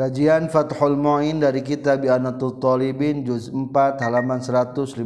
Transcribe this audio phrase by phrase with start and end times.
[0.00, 4.96] Kajian Fathul Mu'in dari kitab Anatul Talibin juz 4 halaman 153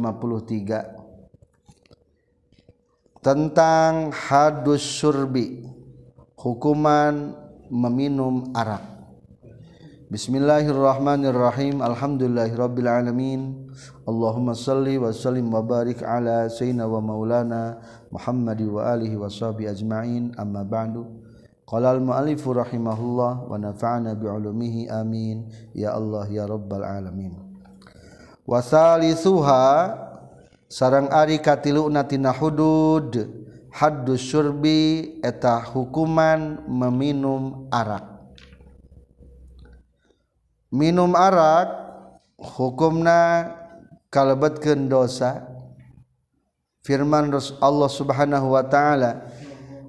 [3.19, 5.67] tentang hadus surbi
[6.39, 7.35] hukuman
[7.67, 8.87] meminum arak.
[10.07, 11.83] Bismillahirrahmanirrahim.
[11.83, 13.67] Alhamdulillahirabbil alamin
[14.07, 17.83] Allahumma salli wa sallim wa barik ala sayyidina wa maulana
[18.15, 20.31] Muhammad wa alihi wa sahbihi ajma'in.
[20.39, 21.24] Amma ba'du
[21.65, 27.33] Qala al-mu'allifu rahimahullah wa nafa'ana bi'ulumihi amin ya Allah ya rabbal alamin.
[28.45, 29.97] Wa salisuha
[30.69, 33.17] sarang ari katiluna tina hudud
[33.73, 38.13] haddus syurbi eta hukuman meminum arak.
[40.69, 41.73] Minum arak
[42.37, 43.49] hukumna
[44.13, 45.49] kalebetkeun dosa.
[46.85, 49.25] Firman Allah Subhanahu wa taala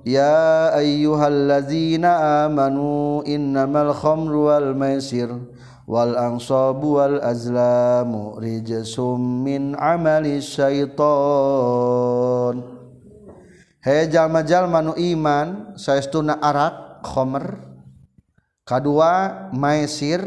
[0.06, 5.26] Ya ayyuhallazina amanu innamal khamru wal maisir
[5.82, 11.42] wal ansabu wal azlamu rijsum min amali syaiton
[13.82, 17.66] He jalma-jalma nu iman saestuna arak khamr.
[18.62, 20.22] Kadua maisir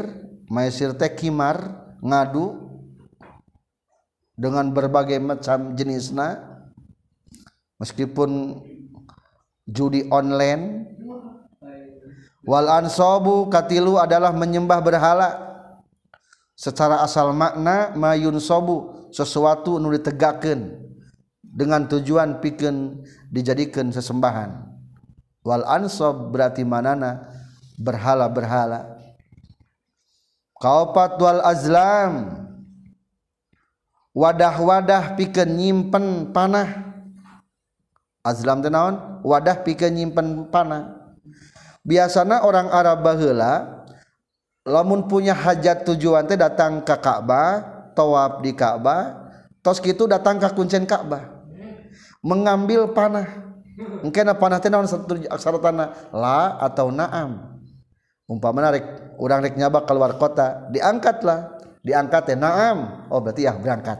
[0.48, 1.56] maisir teh kimar
[2.04, 2.56] ngadu
[4.36, 6.40] dengan berbagai macam jenisna.
[7.80, 8.60] Meskipun
[9.68, 10.88] judi online.
[12.44, 15.30] Wal ansabu katilu adalah menyembah berhala.
[16.56, 20.76] Secara asal makna mayun sobu sesuatu nu ditegakkan
[21.40, 23.00] dengan tujuan piken
[23.32, 24.70] dijadikan sesembahan.
[25.40, 27.24] Wal ansab berarti manana
[27.80, 29.00] berhala-berhala.
[30.60, 32.44] Kaopat wal azlam
[34.12, 36.89] wadah-wadah piken nyimpen panah
[38.20, 41.16] Azlam tenaon wadah pikeun nyimpen panah.
[41.80, 43.84] Biasana orang Arab baheula
[44.68, 47.64] lamun punya hajat tujuan teh datang ke Ka'bah,
[47.96, 49.32] tawaf di Ka'bah,
[49.64, 51.40] tos kitu datang ke kuncen Ka'bah.
[52.20, 53.24] Mengambil panah.
[54.04, 57.56] Engke na panah teh naon satu aksara tanah la atau naam.
[58.28, 61.56] Umpama rek urang rek nyabak keluar kota, diangkatlah.
[61.80, 63.08] Diangkat teh naam.
[63.08, 63.96] Oh berarti ya berangkat.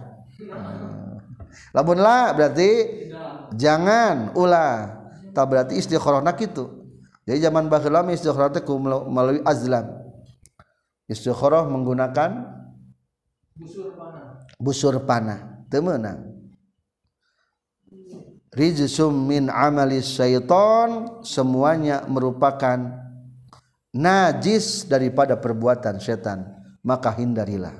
[1.72, 2.68] Lamun la berarti
[3.54, 5.00] jangan ulah
[5.30, 6.80] tak berarti istikharah gitu
[7.30, 8.64] jadi zaman baheula istikharah teh
[9.06, 9.86] melalui azlam.
[11.06, 12.30] Istikharah menggunakan
[13.54, 14.26] busur panah.
[14.58, 15.40] Busur panah
[15.70, 15.86] teu
[18.50, 22.98] rijsum min amali syaiton semuanya merupakan
[23.94, 26.50] najis daripada perbuatan setan
[26.82, 27.78] maka hindarilah.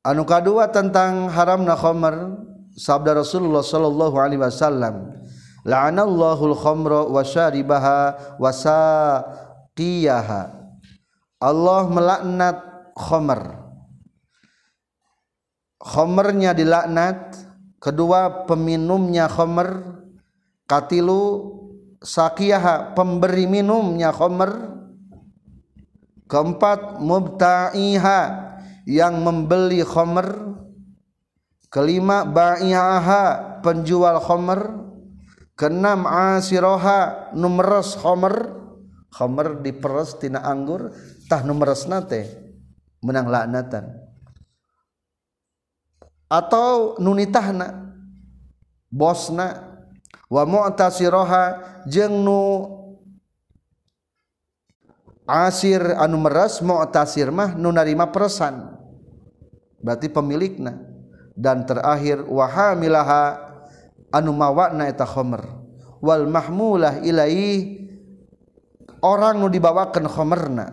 [0.00, 2.45] Anu kedua tentang haramna khamr
[2.76, 5.16] sabda Rasulullah sallallahu alaihi wasallam
[5.66, 10.40] la'anallahu al-khamra wa saqiyaha.
[11.36, 12.60] Allah melaknat
[12.96, 13.66] khamr.
[15.82, 17.36] Khamrnya dilaknat
[17.82, 20.00] kedua peminumnya khamr
[20.64, 21.52] katilu
[22.00, 24.74] saqiyaha pemberi minumnya khamr
[26.26, 28.20] keempat mubta'iha
[28.86, 30.58] yang membeli khamr
[31.76, 34.72] kelima ba'iyaha penjual khomer
[35.52, 38.56] keenam asiroha numeres khomer
[39.12, 40.96] khomer diperes tina anggur.
[41.28, 42.22] Tah numeres nate
[43.02, 44.06] menang laknatan
[46.30, 47.92] atau nunitahna
[48.88, 49.76] bosna.
[50.26, 51.44] Wa mu'tasiroha
[51.86, 52.42] jeung nu
[55.22, 58.74] asir anu meres mu'tasir mah nu narima peresan.
[59.78, 60.95] Berarti pemilikna.
[61.36, 63.38] Dan terakhir wahamilaha
[64.10, 65.44] anu mawakna eta khomer.
[66.00, 67.76] Wal mahmulah ilai
[69.04, 70.66] orang nu dibawakan khomerna.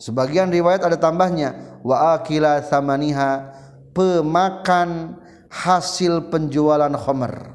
[0.00, 3.52] Sebagian riwayat ada tambahnya wa akila samaniha
[3.92, 5.20] pemakan
[5.52, 7.52] hasil penjualan khomer.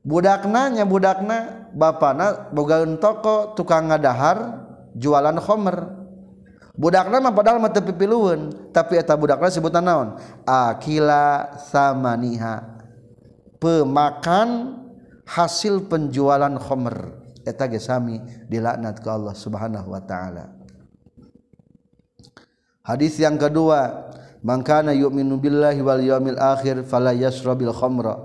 [0.00, 4.64] Budakna nya budakna bapana bogaeun toko tukang ngadahar
[4.96, 5.99] jualan khomer
[6.80, 10.08] budak nama padahal mah teu pipilueun tapi eta budakna sebutan naon?
[10.48, 12.80] Akila samaniha.
[13.60, 14.80] Pemakan
[15.28, 17.20] hasil penjualan khomer.
[17.44, 18.16] Eta ge sami
[18.48, 20.56] dilaknat ke Allah Subhanahu wa taala.
[22.80, 24.08] Hadis yang kedua
[24.40, 28.16] man kana yu'minu billahi wal yaumil akhir fala yashrabil khamra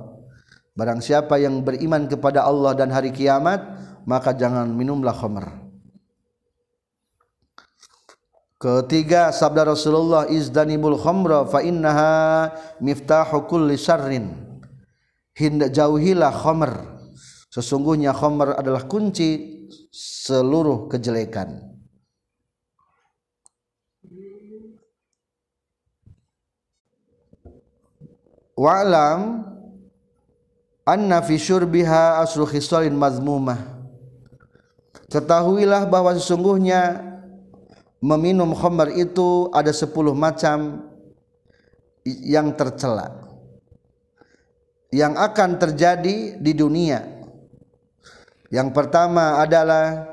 [0.76, 3.60] barang siapa yang beriman kepada Allah dan hari kiamat
[4.08, 5.65] maka jangan minumlah khamr
[8.56, 12.50] Ketiga sabda Rasulullah izdanibul khamra fa innaha
[12.80, 14.32] miftahu kulli syarrin.
[15.36, 16.96] Hinda jauhilah khamr.
[17.56, 19.64] sesungguhnya Homer adalah kunci
[19.96, 21.72] seluruh kejelekan
[28.60, 29.48] wa'lam
[30.84, 33.60] anna fi syurbiha asru khisalin mazmumah
[35.08, 37.15] ketahuilah bahwa sesungguhnya
[38.04, 40.90] meminum khamr itu ada 10 macam
[42.06, 43.24] yang tercela.
[44.94, 47.04] Yang akan terjadi di dunia.
[48.54, 50.08] Yang pertama adalah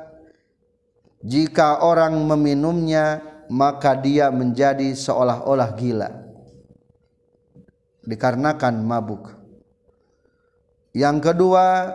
[1.22, 6.10] jika orang meminumnya maka dia menjadi seolah-olah gila.
[8.02, 9.30] Dikarenakan mabuk.
[10.96, 11.94] Yang kedua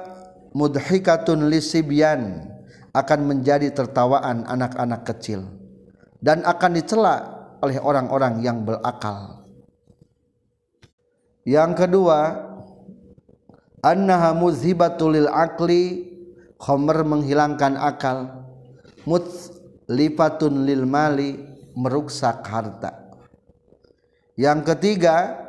[0.56, 2.48] mudhikatun lisibyan
[2.96, 5.57] akan menjadi tertawaan anak-anak kecil
[6.22, 7.16] dan akan dicela
[7.62, 9.46] oleh orang-orang yang berakal.
[11.48, 12.20] Yang kedua
[13.82, 16.12] annaha muzhibatul lil aqli
[16.60, 18.46] khamr menghilangkan akal
[19.08, 21.40] mutlifatun lil mali
[21.78, 23.16] meruksak harta.
[24.38, 25.40] Yang ketiga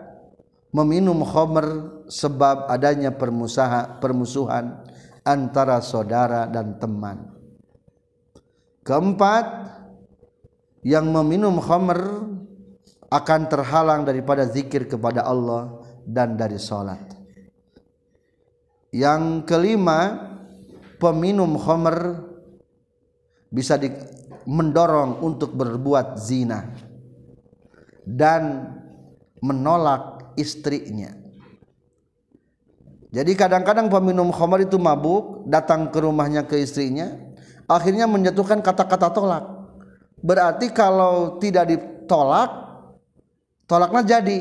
[0.73, 3.13] meminum khamr sebab adanya
[3.99, 4.85] permusuhan
[5.27, 7.37] antara saudara dan teman.
[8.81, 9.45] Keempat
[10.83, 12.29] yang meminum khamr
[13.09, 17.19] akan terhalang daripada zikir kepada Allah dan dari salat
[18.93, 20.33] yang kelima
[20.97, 22.25] peminum khamr
[23.49, 23.93] bisa di,
[24.49, 26.69] mendorong untuk berbuat zina
[28.05, 28.73] dan
[29.45, 31.13] menolak istrinya.
[33.09, 37.17] Jadi kadang-kadang peminum khamr itu mabuk, datang ke rumahnya ke istrinya,
[37.65, 39.45] akhirnya menjatuhkan kata-kata tolak.
[40.19, 42.51] Berarti kalau tidak ditolak,
[43.67, 44.39] tolaknya jadi.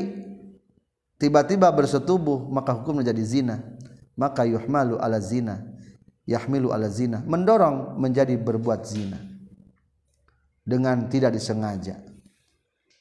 [1.18, 3.56] Tiba-tiba bersetubuh, maka hukum menjadi zina.
[4.14, 5.78] Maka yuhmalu ala zina
[6.28, 9.16] yahmilu ala zina mendorong menjadi berbuat zina
[10.60, 12.04] dengan tidak disengaja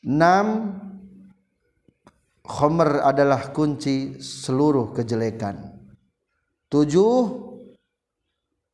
[0.07, 0.79] enam
[2.47, 5.75] khomer adalah kunci seluruh kejelekan
[6.71, 7.44] tujuh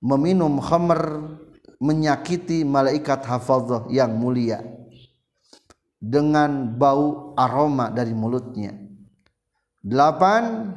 [0.05, 1.01] meminum khomer
[1.83, 4.63] menyakiti malaikat hafadzah yang mulia
[5.99, 8.71] dengan bau aroma dari mulutnya
[9.83, 10.71] delapan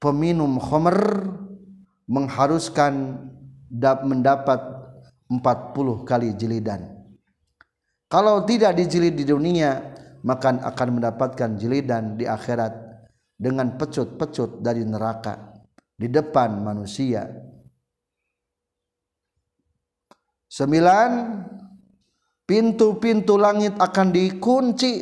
[0.00, 1.28] peminum khomer
[2.08, 3.20] mengharuskan
[4.04, 4.60] mendapat
[5.28, 6.92] 40 kali jilidan.
[8.12, 9.80] Kalau tidak dijilid di dunia,
[10.20, 12.72] maka akan mendapatkan jilidan di akhirat
[13.40, 15.56] dengan pecut-pecut dari neraka
[15.96, 17.24] di depan manusia.
[20.52, 21.40] Sembilan,
[22.44, 24.92] pintu-pintu langit akan dikunci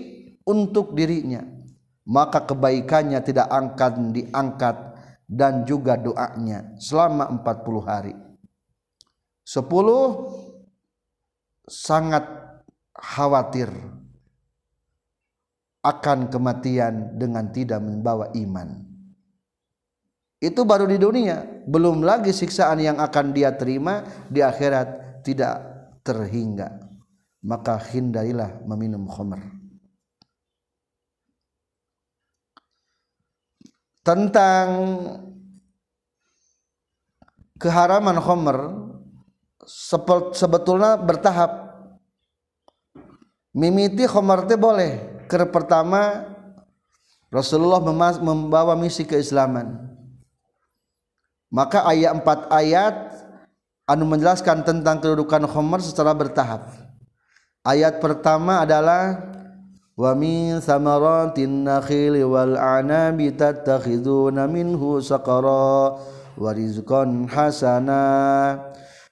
[0.46, 1.42] untuk dirinya.
[2.06, 4.76] Maka kebaikannya tidak akan diangkat
[5.26, 8.14] dan juga doanya selama 40 hari.
[9.42, 12.30] 10 sangat
[12.94, 13.74] khawatir
[15.82, 18.86] akan kematian dengan tidak membawa iman.
[20.38, 25.56] Itu baru di dunia, belum lagi siksaan yang akan dia terima di akhirat tidak
[26.02, 26.82] terhingga.
[27.40, 29.60] Maka hindarilah meminum khamr.
[34.00, 34.66] tentang
[37.60, 38.58] keharaman khomer
[40.32, 41.52] sebetulnya bertahap
[43.52, 44.92] mimiti khomer itu boleh
[45.28, 46.26] ke pertama
[47.28, 47.78] Rasulullah
[48.18, 49.76] membawa misi keislaman
[51.52, 52.96] maka ayat empat ayat
[53.90, 56.70] anu menjelaskan tentang kedudukan khomer secara bertahap.
[57.66, 59.18] Ayat pertama adalah
[59.98, 65.98] wa min samaratin nakhili wal anabi tattakhiduna minhu saqara
[66.38, 68.06] warizqan hasana.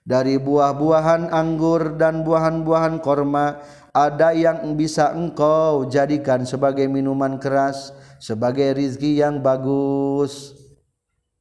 [0.08, 3.61] Dari buah-buahan anggur dan buahan-buahan korma
[3.92, 10.56] ada yang bisa engkau jadikan sebagai minuman keras sebagai rizki yang bagus.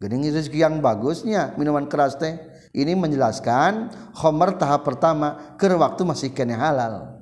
[0.04, 6.32] Gini rizki yang bagusnya minuman keras teh ini menjelaskan khomer tahap pertama ke waktu masih
[6.34, 7.18] kena halal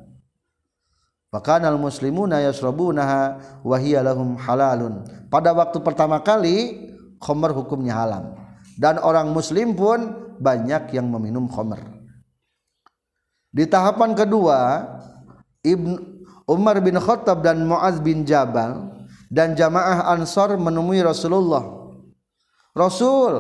[1.43, 3.23] al muslimuna yasrabunaha
[3.59, 5.03] wa hiya lahum halalun.
[5.27, 6.87] Pada waktu pertama kali
[7.19, 8.39] khamr hukumnya halam
[8.79, 11.79] dan orang muslim pun banyak yang meminum khamr.
[13.55, 14.83] Di tahapan kedua,
[15.63, 15.91] Ibn
[16.45, 18.91] Umar bin Khattab dan Muaz bin Jabal
[19.31, 21.63] dan jamaah Ansar menemui Rasulullah.
[22.75, 23.31] Rasul,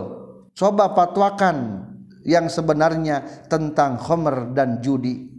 [0.55, 1.83] coba patwakan
[2.25, 5.35] yang sebenarnya tentang khamr dan judi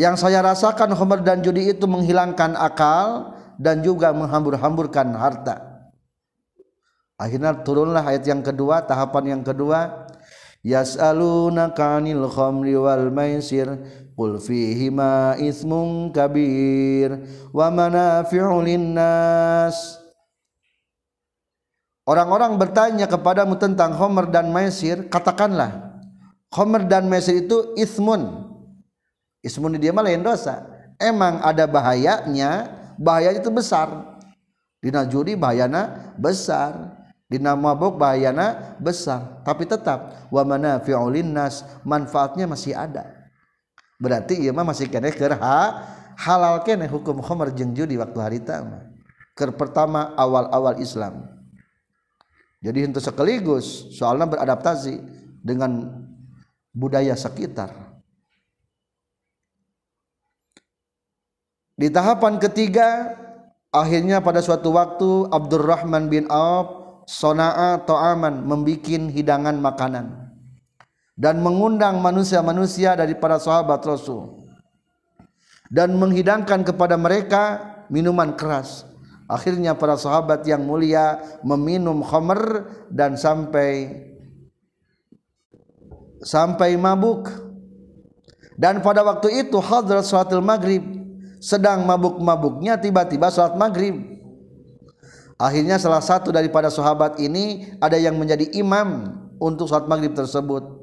[0.00, 5.56] yang saya rasakan khamr dan judi itu menghilangkan akal dan juga menghambur-hamburkan harta.
[7.20, 10.08] Akhirnya turunlah ayat yang kedua tahapan yang kedua.
[10.64, 13.68] Yas'alunaka 'anil khamri wal maisir
[14.16, 17.20] qul fihima ismun kabir
[17.52, 20.00] wa manafi'u linnas
[22.10, 25.94] Orang-orang bertanya kepadamu tentang Homer dan Maisir, katakanlah
[26.50, 28.50] Homer dan Maisir itu ismun.
[29.46, 30.66] Ismun dia mah lain dosa.
[30.98, 32.66] Emang ada bahayanya,
[32.98, 34.18] bahaya itu besar.
[34.82, 36.98] Dina judi bahayana besar.
[37.30, 39.46] Dina mabuk bahayana besar.
[39.46, 43.06] Tapi tetap wa manafi'ul linnas manfaatnya masih ada.
[44.02, 45.38] Berarti ieu mah masih kene keur
[46.18, 48.82] halal kene hukum khamr jeung judi waktu harita mah.
[49.38, 51.29] Keur pertama awal-awal Islam
[52.60, 55.00] jadi untuk sekaligus soalnya beradaptasi
[55.40, 55.88] dengan
[56.76, 57.72] budaya sekitar.
[61.80, 63.16] Di tahapan ketiga
[63.72, 70.28] akhirnya pada suatu waktu Abdurrahman bin Auf sona'a to'aman membikin hidangan makanan
[71.16, 74.44] dan mengundang manusia-manusia dari para sahabat Rasul
[75.72, 78.89] dan menghidangkan kepada mereka minuman keras
[79.30, 84.02] akhirnya para sahabat yang mulia meminum khamr dan sampai
[86.18, 87.30] sampai mabuk.
[88.60, 90.84] Dan pada waktu itu hadrat salatul maghrib
[91.40, 93.96] sedang mabuk-mabuknya tiba-tiba salat maghrib.
[95.40, 100.76] Akhirnya salah satu daripada sahabat ini ada yang menjadi imam untuk salat maghrib tersebut.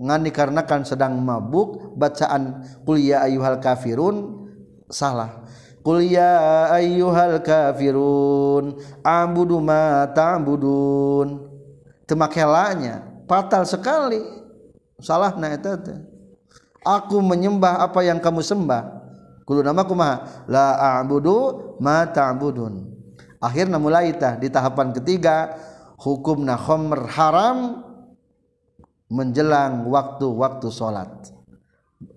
[0.00, 4.48] Ngan dikarenakan sedang mabuk bacaan kuliah ya ayuhal kafirun
[4.88, 5.45] salah
[5.86, 8.74] Qul ya ayyuhal kafirun
[9.06, 11.46] a'budu ma ta'budun.
[12.10, 14.18] Temakelanya fatal sekali.
[14.98, 15.94] Salahna eta teh.
[16.82, 18.82] Aku menyembah apa yang kamu sembah.
[19.46, 20.42] Kudu nama kumaha?
[20.50, 22.82] La a'budu ma ta'budun.
[23.38, 25.54] Akhirnya mulai tah di tahapan ketiga
[26.02, 27.86] hukumna khamr haram
[29.06, 31.30] menjelang waktu-waktu salat.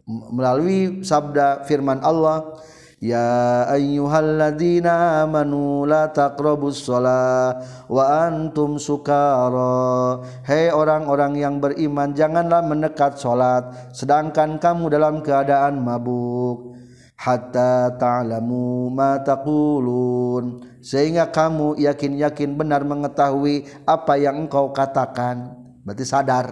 [0.10, 2.58] Melalui sabda firman Allah
[3.00, 7.56] Ya ayyuhalladzina amanu la taqrabus shalah
[7.88, 16.76] wa antum sukara Hei orang-orang yang beriman janganlah mendekat salat sedangkan kamu dalam keadaan mabuk.
[17.16, 20.60] Hatta ta'lamu ma taqulun.
[20.84, 25.56] Sehingga kamu yakin-yakin benar mengetahui apa yang engkau katakan.
[25.88, 26.48] Berarti sadar.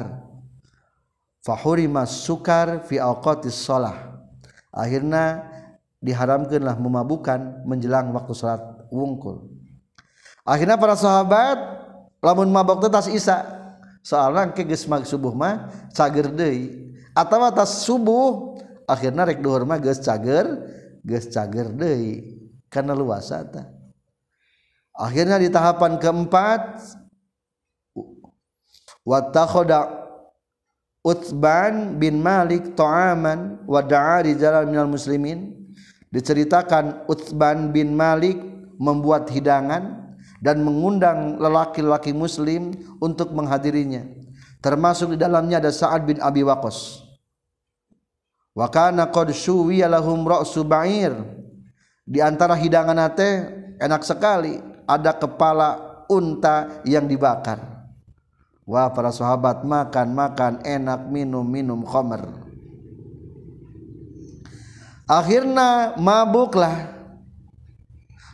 [1.44, 4.08] Fahurima sukar fi awqatis shalah
[4.78, 5.47] akhirnya
[6.02, 8.62] diharamkanlah memabukan menjelang waktu salat
[8.94, 9.50] wungkul.
[10.48, 11.58] Akhirnya para sahabat
[12.22, 13.44] lamun mabok teh tas isa.
[14.06, 16.96] Soalnya ke geus subuh mah cager deui.
[17.12, 18.56] Atawa tas subuh
[18.88, 20.48] akhirnya rek duhur mah geus cager
[21.04, 22.40] geus cager deui.
[22.72, 23.78] Karena luasa ta
[24.98, 26.62] akhirnya di tahapan keempat
[29.06, 30.10] watakhoda
[31.06, 35.56] Utsban bin Malik ta'aman wa da'a rijalan minal muslimin
[36.12, 38.40] diceritakan Utsban bin Malik
[38.78, 44.06] membuat hidangan dan mengundang lelaki-lelaki muslim untuk menghadirinya.
[44.62, 47.08] Termasuk di dalamnya ada Sa'ad bin Abi Waqqas
[48.58, 51.14] wa kana qad suwiya lahum ra'su ba'ir.
[52.08, 53.46] Di antara hidangan teh
[53.78, 57.60] enak sekali ada kepala unta yang dibakar.
[58.68, 62.37] Wah para sahabat makan makan enak minum minum khamr
[65.08, 66.96] akhirnya mabuklah.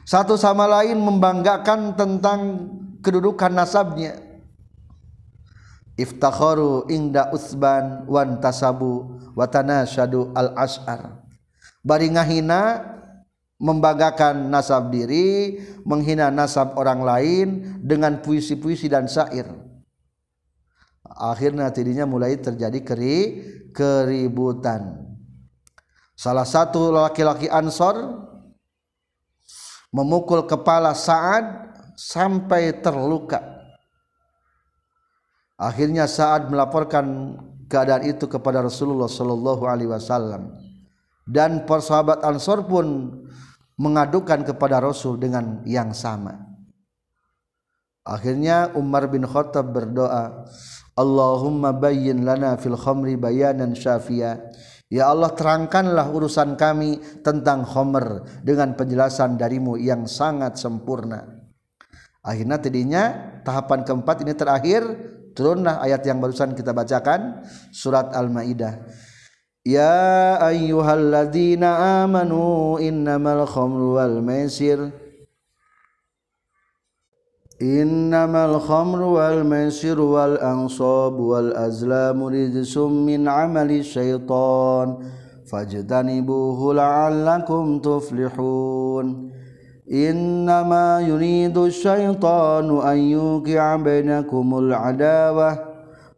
[0.03, 2.68] Satu sama lain membanggakan tentang
[3.00, 4.20] kedudukan nasabnya.
[5.96, 11.24] Iftakharu inda usban wan tasabu watana syadu al ashar
[11.84, 12.82] bari ngahina
[13.60, 17.48] membanggakan nasab diri menghina nasab orang lain
[17.84, 19.46] dengan puisi-puisi dan syair.
[21.03, 23.15] Akhirnya tidinya mulai terjadi keri
[23.75, 25.02] keributan
[26.13, 28.24] salah satu laki-laki Ansor
[29.93, 33.41] memukul kepala Sa'ad sampai terluka.
[35.53, 37.38] Akhirnya Sa'ad melaporkan
[37.70, 40.50] keadaan itu kepada Rasulullah Shallallahu Alaihi Wasallam.
[41.24, 43.15] Dan persahabat Ansor pun
[43.79, 46.36] mengadukan kepada Rasul dengan yang sama.
[48.03, 50.43] Akhirnya Umar bin Khattab berdoa
[50.93, 54.43] Allahumma bayyin lana fil khamri bayanan syafiya
[54.93, 61.25] Ya Allah terangkanlah urusan kami tentang Homer dengan penjelasan darimu yang sangat sempurna.
[62.21, 63.03] Akhirnya tadinya
[63.41, 64.85] tahapan keempat ini terakhir
[65.33, 67.41] turunlah ayat yang barusan kita bacakan
[67.73, 68.85] surat Al-Maidah.
[69.65, 74.93] Ya ayyuhalladzina amanu innamal khamru wal maisir
[77.63, 85.00] Innamal khamru wal maisiru wal ansab wal azlamu rijsum min amali syaitan
[85.48, 89.32] fajtanibuhu la'allakum tuflihun
[89.88, 95.55] Innama yuridu syaitanu an yuqi'a bainakumul adawah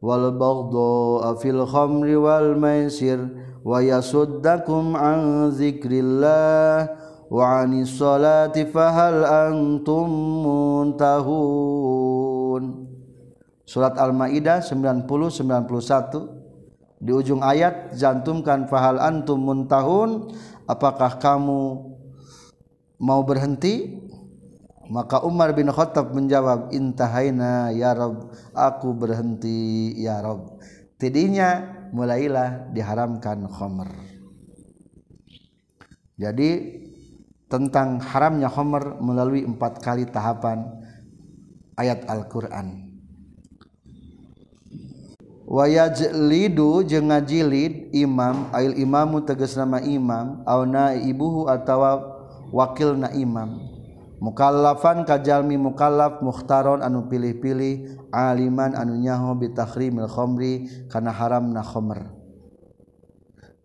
[0.02, 3.22] wal baghdha fil khamri wal maisir
[3.62, 7.05] wa yasuddakum an dzikrillah
[7.36, 10.08] wa salati fahal antum
[13.66, 20.32] Surat Al-Maidah 90 91 di ujung ayat jantumkan fahal antum muntahun.
[20.64, 21.92] Apakah kamu
[23.04, 24.00] mau berhenti?
[24.86, 30.62] Maka Umar bin Khattab menjawab intahaina ya Rabb aku berhenti ya Rabb.
[30.96, 33.90] Tidinya mulailah diharamkan khamr.
[36.16, 36.85] Jadi
[37.56, 40.68] tentang haramnya Homer melalui empat kali tahapan
[41.80, 42.84] ayat Al-Quran.
[45.48, 52.04] Wayajlidu jeung ngajilid imam ail imamu tegas nama imam auna naibuhu atawa
[52.52, 53.64] wakil na imam.
[54.20, 62.25] Mukallafan kajalmi mukallaf mukhtaron anu pilih-pilih aliman anu nyaho bitakhrimil khomri kana haramna khomer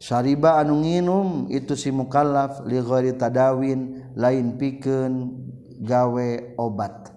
[0.00, 5.36] Syariba anu nginum itu si mukallaf li ghairi tadawin lain pikeun
[5.76, 7.12] gawe obat.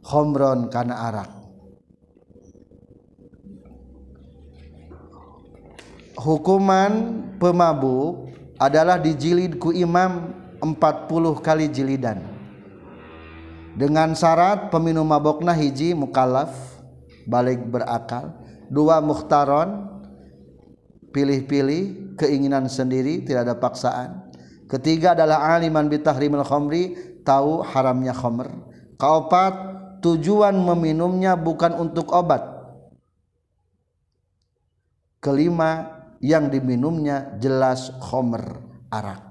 [0.00, 1.30] Khomron kana arak.
[6.16, 10.32] Hukuman pemabuk adalah dijilid ku imam
[10.64, 12.24] 40 kali jilidan.
[13.76, 16.48] Dengan syarat peminum mabokna hiji mukallaf
[17.28, 18.32] balik berakal,
[18.72, 19.93] dua mukhtaron
[21.14, 24.10] pilih-pilih keinginan sendiri tidak ada paksaan.
[24.66, 28.50] Ketiga adalah aliman bitahrimil khamri tahu haramnya khamr.
[28.98, 29.54] Keempat
[30.02, 32.42] tujuan meminumnya bukan untuk obat.
[35.22, 38.58] Kelima yang diminumnya jelas khamr
[38.90, 39.22] arak.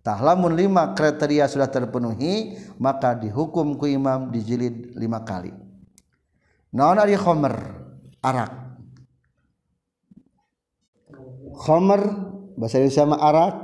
[0.00, 5.52] Tah lamun lima kriteria sudah terpenuhi maka dihukum ku imam dijilid lima kali.
[6.72, 7.84] Naon ari khamr?
[8.22, 8.65] Arak
[11.56, 12.02] khomer
[12.54, 13.58] bahasa Indonesia mah arak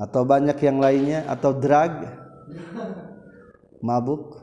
[0.00, 2.08] atau banyak yang lainnya atau drug.
[3.84, 4.40] Mabuk.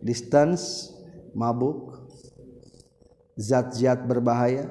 [0.00, 0.92] Distance
[1.36, 2.00] mabuk.
[3.38, 4.66] Zat-zat berbahaya.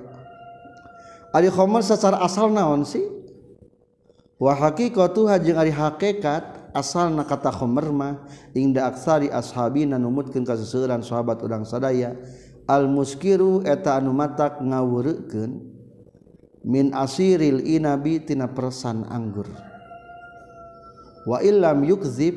[1.31, 3.05] Ari khomer secara asal naon sih?
[4.37, 8.21] Wa haqiqatu hajing ari hakikat asal kata khomer mah
[8.53, 12.13] ingda aksari ashabina numutkeun ka sahabat udang sadaya
[12.67, 15.63] almuskiru eta anu matak ngawurken
[16.67, 19.47] min asiril inabi tina persan anggur.
[21.23, 22.35] Wa illam yukzib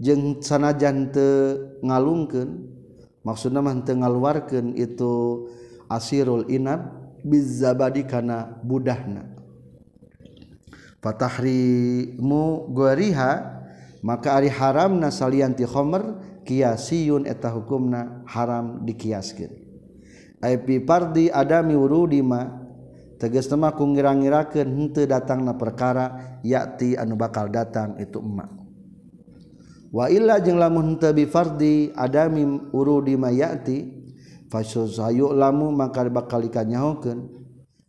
[0.00, 2.68] jeung sanajan teu ngalungkeun
[3.24, 5.48] maksudna mah teu ngaluarkeun itu
[5.88, 6.92] asirul inab
[7.24, 9.32] bizabadi kana budahna.
[11.00, 13.32] Fatahrimu goriha
[14.04, 19.50] maka ari haramna salianti khomer kiasiun eta hukumna haram dikiaskeun.
[20.44, 22.52] Ai fi fardi adami wurudima
[23.16, 28.52] tegas nama ku ngira-ngirakeun henteu datangna perkara yakti anu bakal datang itu emak.
[29.88, 32.44] Wa illa jeung lamun henteu bi fardi adami
[32.76, 34.04] urudima yakti
[34.52, 37.24] fasyuzayu lamu maka bakal dikanyahokeun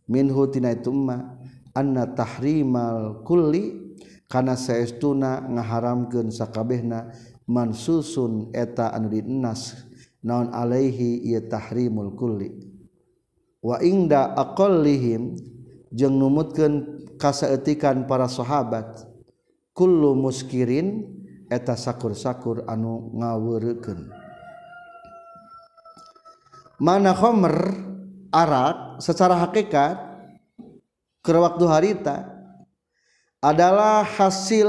[0.08, 1.36] minhu tina itu emak
[1.76, 3.84] anna tahrimal kulli
[4.26, 7.12] kana saestuna ngaharamkeun sakabehna
[7.46, 9.74] mansusun eta anu dinas
[10.22, 12.50] naon alaihi ieu tahrimul kulli.
[13.62, 15.38] Wa ingda aqallihim
[15.90, 19.06] jeung numutkeun kasaeutikan para sahabat
[19.72, 21.06] kullu muskirin
[21.46, 24.26] eta sakur-sakur anu ngaweurekeun
[26.76, 27.72] mana khomer
[28.32, 29.96] arak secara hakikat
[31.24, 32.16] ke waktu harita
[33.40, 34.68] adalah hasil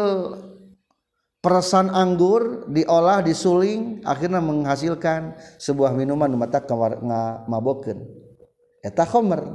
[1.47, 6.59] Persan anggur diolah disuling akhirnya menghasilkan sebuah minuman mata
[7.47, 8.03] maboken.
[8.83, 9.47] Eta khomer.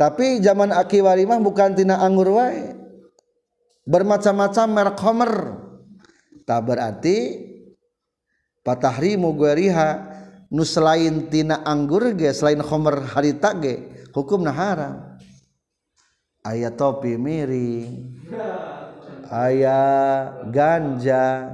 [0.00, 2.72] Tapi zaman aki warimah bukan tina anggur wae.
[3.84, 5.32] Bermacam-macam merek khomer.
[6.48, 7.16] Tak berarti
[8.64, 10.08] patahrimu gueriha
[10.48, 15.20] nu selain tina anggur ge selain khomer harita ge hukumna haram.
[16.40, 18.24] Ayat topi miring.
[19.32, 19.80] aya
[20.52, 21.48] ganja.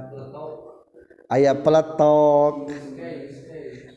[1.31, 2.67] Aya peletok.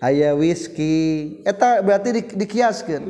[0.03, 3.07] Aya whisky eta berarti di, dikiaskan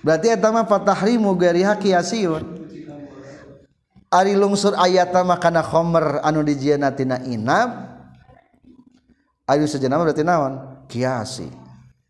[0.00, 2.56] berarti eta mah fatahrimu gariha kiasiun.
[4.08, 7.92] Ari lungsur ayata makana khomer anu dijieuna tina inab
[9.44, 10.80] ayu sejenama berarti naon?
[10.88, 11.44] Kiasi.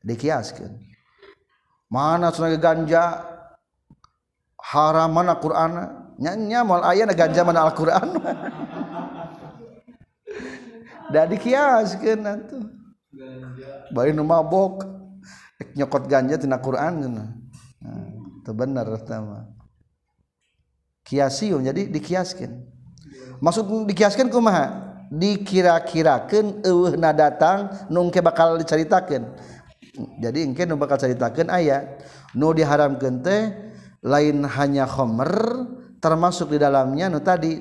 [0.06, 0.87] Dikiaskeun.
[1.88, 3.24] mana sungai ganja?
[4.60, 5.72] Haram mana Quran?
[6.18, 8.18] Nyanya mal ayana ganja mana Al Quran
[11.12, 12.64] dah dikiaskeun atuh
[13.94, 14.84] bari nu mabok.
[15.74, 17.28] Nyokot ganja tina Quran cenah
[17.82, 18.06] nah,
[18.46, 19.50] teu bener tama
[21.02, 22.62] kiasium jadi dikiaskeun
[23.42, 24.86] maksud dikiaskeun kumaha?
[25.08, 29.24] Dikira-kirakeun eueuhna datang nungke bakal dicaritakeun.
[30.18, 31.98] jadi mungkin bakal ceritakan ayah
[32.32, 33.54] nu diharam gente
[34.02, 35.66] lain hanya Homer
[35.98, 37.58] termasuk di dalamnya nu tadi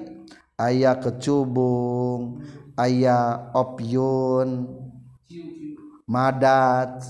[0.62, 2.46] ayah kecubung
[2.78, 4.70] ayah opiun
[6.08, 7.04] madat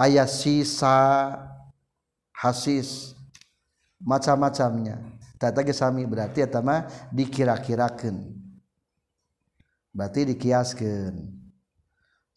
[0.00, 1.36] ayah sisa
[2.40, 3.14] hasis
[4.00, 4.96] macam-macamnya.
[5.40, 8.16] Tata sami berarti eta mah dikira-kirakeun.
[9.92, 11.39] Berarti dikiaskeun.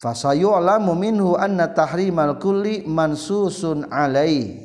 [0.04, 4.60] fasayu'lamu minhu anna tahrimal kulli mansusun alai.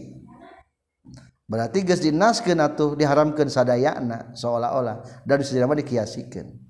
[1.47, 5.23] Berarti geus dinaskeun atuh diharamkeun sadayana seolah-olah.
[5.23, 6.69] Dan sejarah mah dikiasikeun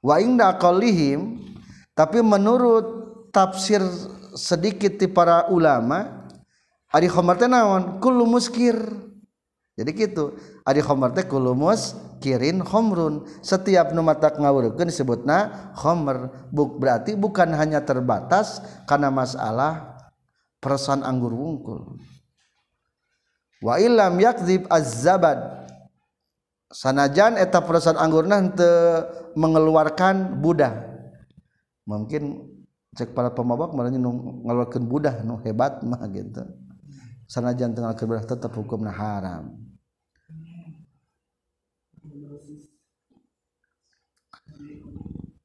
[0.00, 1.40] wa inda qallihim
[1.92, 2.86] tapi menurut
[3.30, 3.84] tafsir
[4.32, 6.26] sedikit di para ulama
[6.90, 8.00] ari khamar teh naon?
[8.00, 8.76] Kullu muskir.
[9.80, 10.36] Jadi gitu.
[10.68, 13.24] Adi khomer teh kulumus kirin khomrun.
[13.40, 19.96] Setiap nu mata ngawurkeun disebutna khomer Buk, berarti bukan hanya terbatas karena masalah
[20.60, 21.96] perasaan anggur wungkul.
[23.64, 25.64] Wa illam yakdzib az-zabad.
[26.70, 30.76] Sanajan eta perasaan anggurna henteu mengeluarkan budah.
[31.88, 32.52] Mungkin
[33.00, 36.44] cek para pemabok malah mengeluarkan budah nu hebat mah gitu.
[37.26, 39.69] Sanajan tengah budah tetap hukumna haram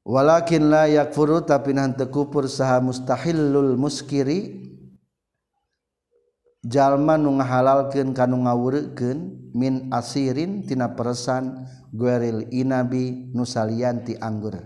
[0.06, 4.62] walakin la yakfuru tapi nanti kupur saha mustahilul muskiri.
[6.66, 9.18] Jalma nu ngahalalkeun kanu ngawureukeun
[9.54, 11.62] min asirin tina peresan
[11.94, 14.58] gueril inabi nusalian ti anggur.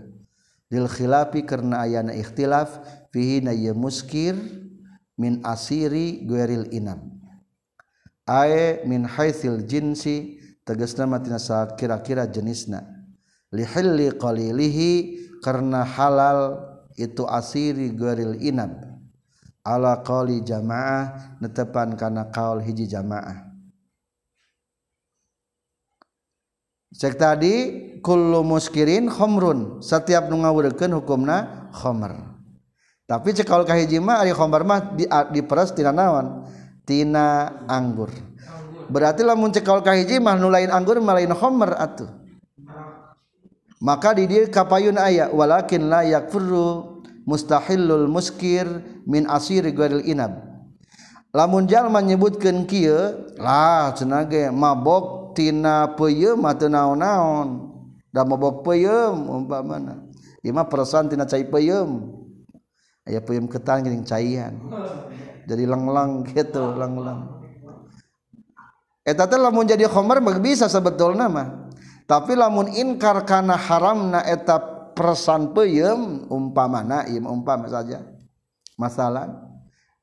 [0.73, 2.81] Lil khilafi karena ayana ikhtilaf
[3.13, 4.33] fihi na ye muskir
[5.13, 7.05] min asiri gueril inab.
[8.25, 11.37] Ae min haitsil jinsi tegasna matina
[11.77, 12.81] kira-kira jenisna.
[13.53, 16.61] Lihilli qalilihi karena halal
[16.95, 18.71] itu asiri gueril inab.
[19.61, 23.49] Ala qali jamaah netepan kana kaul hiji jamaah.
[26.97, 27.53] Cek tadi
[28.01, 29.81] kullu muskirin khomrun.
[29.85, 32.31] Setiap nu ngawurkeun hukumna khomer
[33.11, 35.03] tapi cek kaul kahiji mah ari khomer mah di,
[35.35, 36.47] diperes tina naon?
[36.87, 38.07] Tina anggur.
[38.87, 42.07] Berarti lamun cek kaul kahiji mah nu lain anggur mah lain khomer atuh
[43.81, 48.69] maka di dia kapayun ayat walakin la yakfuru mustahilul muskir
[49.09, 50.37] min asir ghairil inab.
[51.33, 57.73] Lamun jalma nyebutkeun kieu lah cenah mabok tina peuyeum teu naon-naon.
[58.13, 60.05] Da mabok peuyeum umpamana.
[60.45, 62.21] Ieu mah peresan tina cai peuyeum
[63.09, 64.55] aya peuyeum ketan geuning caian.
[65.49, 67.41] Jadi lang-lang gitu lang-lang
[69.01, 71.47] eta teh lamun jadi khamar bisa sebetulna mah
[72.11, 78.03] tapi lamun inkar karena haram na etap persan peyem umpama naim umpama saja.
[78.75, 79.31] Masalah.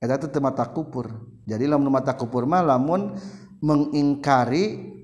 [0.00, 1.12] Eta itu mata kupur.
[1.44, 3.12] Jadi lamun mata kupur mah lamun
[3.60, 4.96] mengingkari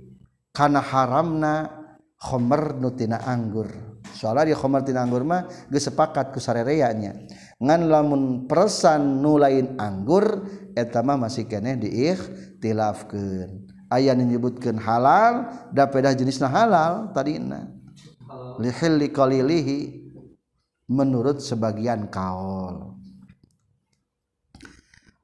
[0.49, 1.69] karena haramna
[2.17, 3.69] khomer nutina anggur.
[4.15, 7.27] Soalnya di khomer tina anggur mah geus sepakat ku sarereanya
[7.61, 13.69] ngan lamun persan nulain anggur eta mah masih keneh diikhtilafkeun.
[13.95, 17.39] aya menyebutkan halal da pedah jenisnya halal tadi
[18.59, 19.79] lihilli qalilihi
[20.91, 22.99] menurut sebagian kaul.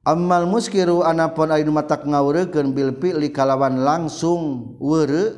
[0.01, 5.29] Amal muskiru anapun ayeuna matak ngawurekeun bil fi'li kalawan langsung weure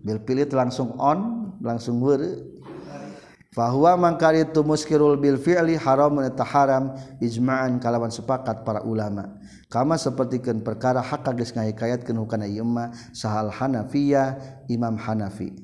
[0.00, 2.57] bil fi'li langsung on langsung weure
[3.58, 9.34] bahwa mangkari itu muskirul bil fi'li haram eta haram ijma'an kalawan sepakat para ulama.
[9.66, 12.62] Kama sapertikeun perkara hak geus ngahikayatkeun hukana ieu
[13.10, 15.58] sahal Hanafiyah Imam Hanafi.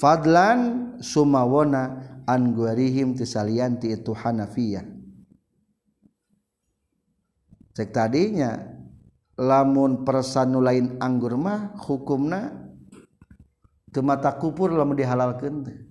[0.00, 4.96] Fadlan sumawona an guarihim tisalianti itu Hanafiyah
[7.76, 8.56] cek tadinya
[9.36, 12.72] lamun persan lain anggur mah hukumna
[13.92, 15.85] teu mata kupur lamun dihalalkeun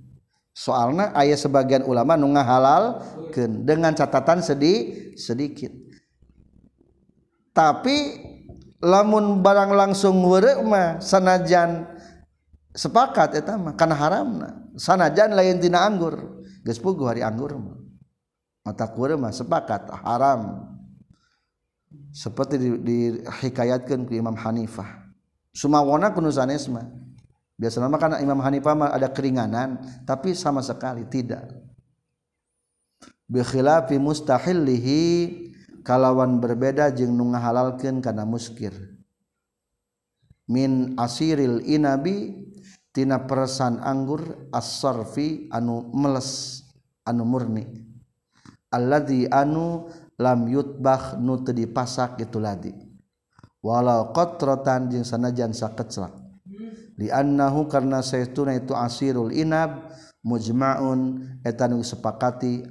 [0.56, 3.68] soalna aya sebagian ulama nu ngahalalkeun.
[3.68, 5.76] Dengan catatan sedih sedikit.
[7.52, 8.24] Tapi
[8.80, 11.88] lamun barang langsung wurema sanajan
[12.76, 13.39] sepakat
[13.80, 14.28] karena haram
[14.76, 16.44] sanajan laintina anggur
[17.08, 17.56] hari anggur
[18.63, 18.88] mata
[19.32, 20.72] sepakat haram.
[22.15, 24.88] Seperti dihikayatkan ke Imam Hanifah.
[25.52, 27.05] Sumawana kunusanisme
[27.56, 31.48] biasa nama karena Imam Hanifah mah ada keringanan tapi sama sekali tidak.
[33.26, 35.02] Bikhilafi mustahillihi
[35.82, 38.76] kalawan berbeda jeung nu ngahalalkeun kana muskir.
[40.46, 42.46] Min asiril inabi
[42.94, 46.62] tina peresan anggur as-sarfi anu meles
[47.02, 47.65] anu murni.
[48.70, 49.89] Alladzi anu
[50.22, 52.76] lam yutbah nu teu dipasak itu ladi.
[53.65, 56.24] Walau qatratan jeung sanajan sakeclak.
[56.95, 59.91] dianahu karena saytuna itu asirul inab
[60.23, 62.65] mujmaun etan sepakati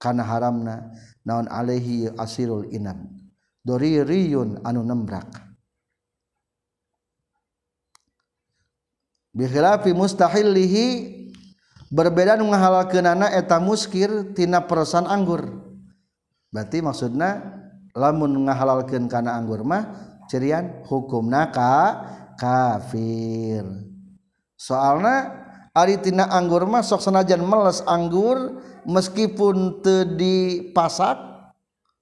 [0.00, 0.92] kana haramna
[1.24, 2.96] naon alaihi asirul inab.
[3.66, 5.26] Doririyun anu nembrak.
[9.36, 10.86] Bikhilafi mustahillihi
[11.92, 15.50] berbeda nu ngahalalkeunana eta muskir tina peresan anggur.
[16.48, 17.42] Berarti maksudna
[17.92, 19.92] lamun ngahalalkeun kana anggur mah
[20.30, 21.74] cerian hukumna ka
[22.36, 23.64] kafir.
[24.56, 25.44] Soalnya
[25.76, 31.20] Aritina anggur mah sok senajan meles anggur meskipun tedi pasak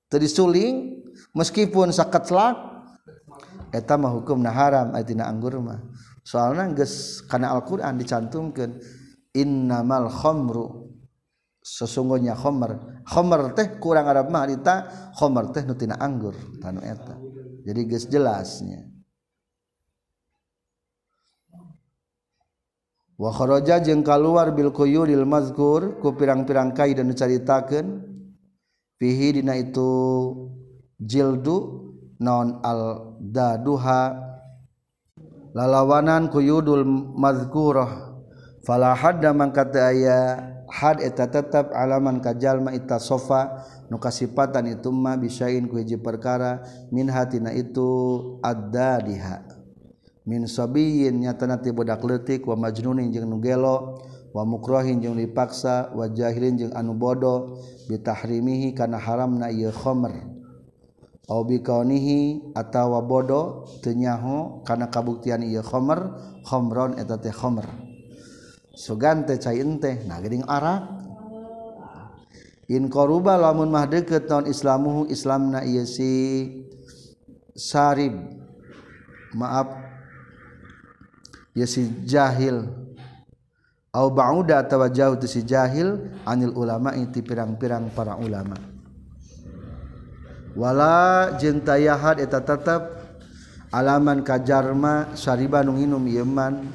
[0.07, 1.03] tedi suling
[1.35, 2.55] meskipun saketlak
[3.75, 5.83] eta mah hukum nah haram aritina anggur mah.
[6.23, 8.79] Soalnya geus kana Al-Qur'an dicantumkeun
[9.35, 10.94] innamal khomru
[11.59, 14.87] sesungguhnya khomer khomer teh kurang Arab mah harita
[15.18, 17.18] khomer teh nutina anggur tanu eta.
[17.66, 18.93] Jadi geus jelasnya.
[23.14, 28.03] wakhoroja jeung kaluar bilkuyuril mazkur ku pirang-pirang kai dan dicaritakeun
[28.98, 29.90] fihi dina itu
[30.98, 31.57] jildu
[32.18, 34.35] non al daduha
[35.55, 36.83] lalawanan kuyudul
[37.14, 38.18] mazkurah.
[38.64, 40.40] Fala hadda man kata aya
[40.72, 46.64] had eta tetap alaman kajalma ita sofa nu kasipatan itu mah bisain ku hiji perkara
[46.90, 47.87] min hatina itu
[48.42, 49.54] addadiha.
[50.24, 54.00] min sobiyin nyata nanti budak leutik wa majnunin jeung nu gelo
[54.32, 57.60] wa mukrohin jeung dipaksa wa jahilin jeung anu bodoh
[57.92, 60.12] bitahrimihi kana haramna ieu khamr
[61.28, 66.16] au bikaunihi atawa bodoh teu nyaho kana kabuktian ieu khamr
[66.48, 67.68] khamron eta teh khamr
[68.72, 71.04] sugan teh cai teh nah geuning arak.
[72.64, 76.48] In qaruba lamun mah deukeut naon islamuhu islamna ieu si
[77.52, 78.16] sarib.
[79.37, 79.84] Maaf.
[81.55, 82.67] ya si jahil.
[83.95, 88.59] Au ba'uda atawa jauh si jahil anil ulama inti pirang-pirang para ulama.
[90.59, 92.83] Wala jeung tayahad eta tetep
[93.71, 96.67] alaman kajarma sariba nu nginum ieu man.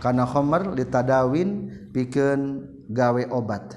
[0.00, 3.76] Kana khamar litadawin pikeun gawe obat.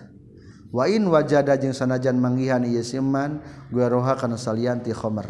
[0.71, 5.27] Wa in wajada jeung sanajan manggihan ieu siman gueroha kana salian ti khamar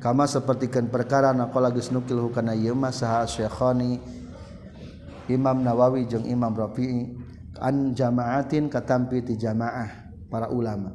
[0.00, 4.00] kama sapertikeun perkara naqala geus nukil hukana ieu mah saha syekhani
[5.30, 7.14] Imam Nawawi jeung Imam Rafi'i
[7.62, 10.90] an jamaatin katampi ti jamaah para ulama.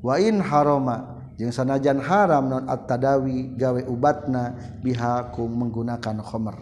[0.00, 6.56] Wa in harama jeung sanajan haram non at-tadawi gawe ubatna biha kum menggunakan khamr.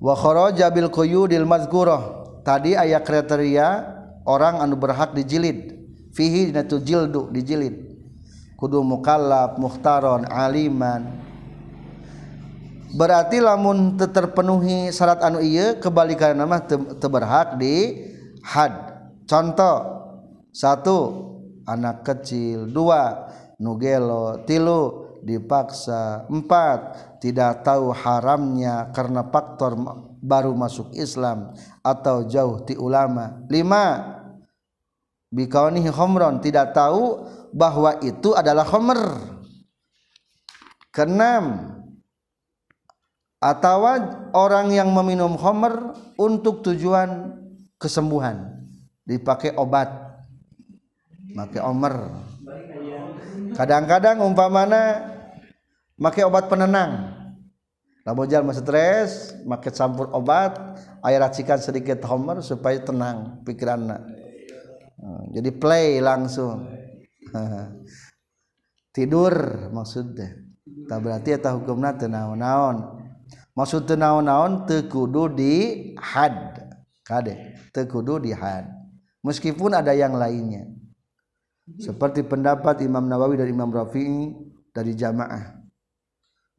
[0.00, 3.84] Wa kharaja bil quyudil mazkurah tadi aya kriteria
[4.24, 5.76] orang anu berhak dijilid
[6.12, 7.92] fihi dina tu jildu dijilid.
[8.54, 11.20] Kudu mukallaf muhtaron aliman
[12.94, 16.62] berarti lamun terpenuhi syarat anu iya kebalikan nama
[16.98, 18.06] teberhak di
[18.40, 18.72] had.
[19.26, 19.76] Contoh
[20.54, 20.96] satu
[21.66, 22.70] anak kecil.
[22.70, 23.28] Dua
[23.58, 26.28] nugelo tilu dipaksa.
[26.30, 26.78] Empat
[27.18, 29.74] tidak tahu haramnya karena faktor
[30.22, 33.42] baru masuk Islam atau jauh ti ulama.
[33.48, 34.14] Lima
[35.32, 36.38] bikaunihi khomron.
[36.38, 39.34] Tidak tahu bahwa itu adalah khomer.
[40.94, 41.74] Keenam
[43.44, 43.84] atau
[44.32, 47.36] orang yang meminum homer untuk tujuan
[47.76, 48.64] kesembuhan.
[49.04, 49.92] Dipakai obat.
[51.36, 52.24] Pakai omer.
[53.52, 55.12] Kadang-kadang umpamana
[56.00, 57.12] pakai obat penenang.
[58.08, 60.56] Lamun jalma stres pakai campur obat
[61.04, 64.24] air racikan sedikit homer supaya tenang pikiranna
[65.34, 66.64] jadi play langsung.
[68.94, 69.34] Tidur
[69.74, 70.38] maksudnya.
[70.84, 73.03] Tak berarti eta hukumna teu naon-naon
[73.54, 75.54] maksud naon-naon tekudu di
[75.98, 76.60] had.
[77.04, 78.70] Kade tekudu di had.
[79.24, 80.68] Meskipun ada yang lainnya.
[81.80, 84.36] Seperti pendapat Imam Nawawi dari Imam Rafi'i
[84.68, 85.64] dari jamaah.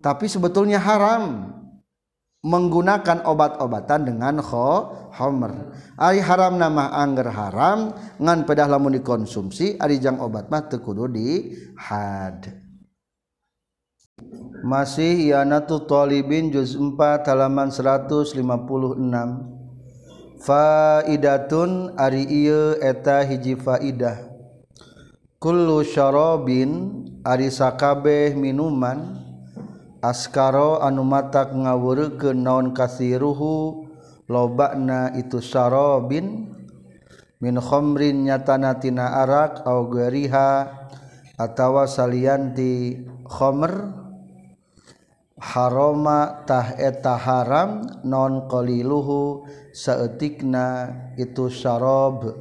[0.01, 1.53] Tapi sebetulnya haram
[2.45, 5.53] menggunakan obat-obatan dengan homer.
[5.97, 11.09] Ari haram nama angger haram ngan pedah lamun dikonsumsi ari jang obat mah teu kudu
[11.09, 12.64] di had
[14.65, 18.33] Masih Yanatu Thalibin juz 4 halaman 156
[20.41, 24.25] Faidatun ari ieu eta hiji faidah.
[25.37, 29.21] Kullu syarabin ari sakabeh minuman.
[30.01, 33.85] Askaro anu matak ngawureukeun naon kasiruhu
[34.25, 36.55] lobakna itu syarabin.
[37.37, 40.73] Min khamrin nyatana tina arak au gariha
[41.37, 44.04] atawa salianti khamr
[45.35, 49.43] haroma tah eta haram non qaliluhu
[49.75, 52.39] saeutikna itu syarab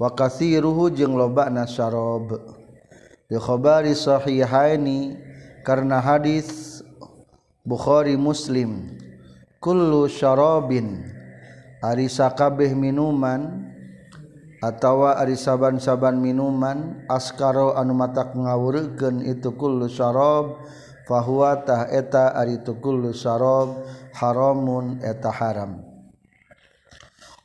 [0.00, 2.32] wa katsiruhu jeung lobana syarab
[3.28, 5.20] di khabari Shahihaini
[5.60, 6.80] karena hadis
[7.68, 8.96] Bukhari muslim
[9.60, 11.04] Kullu syarabin
[11.84, 13.68] ari sakabeh minuman
[14.64, 20.62] atawa ari saban-saban minuman askaro anu matak ngawureukeun itu kullu syarab
[21.08, 25.80] fahuwatah eta ari tukulu sarob haramun eta haram.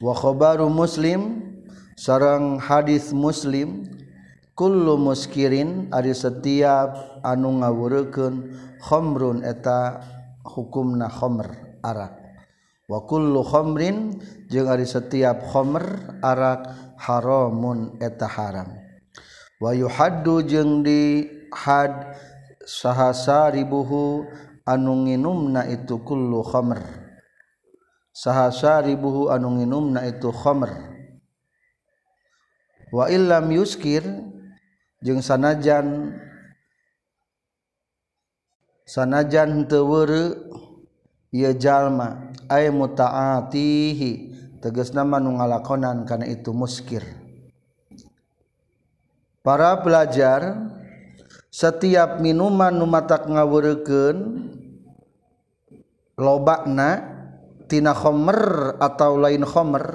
[0.03, 1.39] Wa khabaru muslim
[1.95, 3.87] sareng hadis muslim
[4.51, 8.51] kullu muskirin ari setiap anu ngawurekeun
[8.83, 10.03] khamrun eta
[10.43, 12.19] hukumna khamr arak.
[12.91, 14.19] Wa kullu khamrin
[14.51, 16.67] jeung ari setiap khamr arak
[16.99, 18.75] haramun eta haram.
[19.63, 22.19] Wa yuhaddu jeung di had
[22.63, 24.27] sahasa ribuhu
[24.63, 26.79] anu nginumna itu kullu khamr.
[28.13, 30.71] Sahasa ribuhu anu nginumna itu khamr.
[32.93, 34.05] Wa illam yuskir
[35.01, 36.13] jeung sanajan
[38.85, 40.37] sanajan teu weureu
[41.33, 44.11] ieu jalma ay mutaatihi
[44.61, 47.01] tegasna nu ngalakonan kana itu muskir.
[49.41, 50.55] Para pelajar
[51.53, 54.49] setiap minuman numatak ngawurken
[56.17, 59.85] lobaknatina Homer atau lain Homer.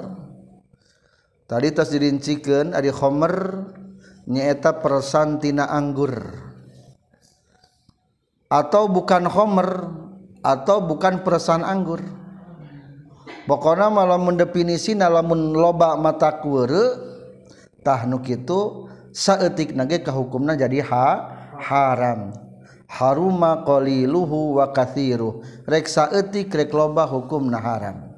[1.51, 3.67] Tadi tas dirincikan ada Homer
[4.31, 6.15] nyaeta persantina anggur.
[8.47, 9.69] Atau bukan Homer
[10.39, 11.99] atau bukan persan anggur.
[13.43, 17.09] Pokoknya malah mendefinisi lamun loba mata kuere
[17.81, 22.33] tahnuk itu saetik nage kehukumna jadi hak haram.
[22.89, 28.09] Haruma qaliluhu wa kathiru rek saeutik rek loba hukumna haram.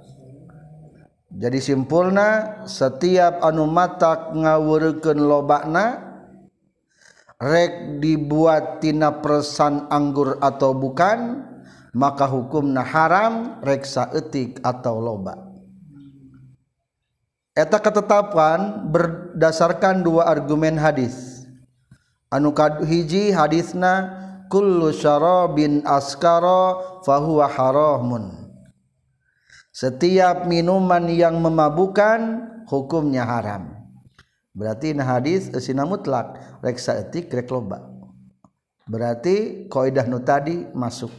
[1.31, 6.11] Jadi simpulna setiap anu matak ngawurkeun lobana
[7.39, 11.47] rek dibuat tina persan anggur atau bukan
[11.95, 15.35] maka hukumna haram reksa etik atau loba.
[17.51, 21.30] Eta ketetapan berdasarkan dua argumen hadis.
[22.31, 22.55] Anu
[22.87, 24.17] hiji hadisna
[24.47, 28.47] kullu syarabin askara fahuwa haramun.
[29.71, 33.71] Setiap minuman yang memabukan hukumnya haram.
[34.51, 37.87] Berarti nah hadis esina mutlak reksa etik rek loba.
[38.83, 41.11] Berarti kaidah nu tadi masuk.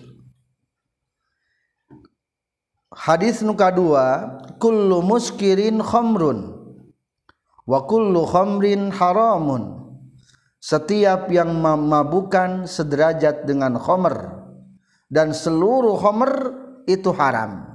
[2.93, 6.61] Hadis nu kadua kullu muskirin khamrun
[7.65, 9.82] wa kullu khamrin haramun
[10.63, 14.47] setiap yang memabukan sederajat dengan khomer
[15.11, 16.55] dan seluruh khomer
[16.87, 17.67] itu haram.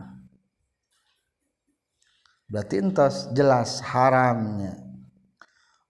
[2.48, 4.80] Berarti entos jelas haramnya.